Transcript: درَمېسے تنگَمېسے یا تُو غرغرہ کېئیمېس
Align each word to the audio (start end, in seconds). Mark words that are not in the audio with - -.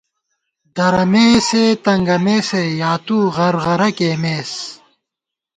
درَمېسے 0.75 1.63
تنگَمېسے 1.83 2.63
یا 2.81 2.91
تُو 3.05 3.17
غرغرہ 3.35 3.89
کېئیمېس 3.97 4.51